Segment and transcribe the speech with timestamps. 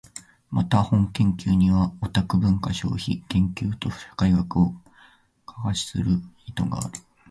[0.49, 4.71] また、本研究にはオタク文化消費研究と社会学を
[5.45, 6.05] 架橋する
[6.47, 6.93] 意図がある。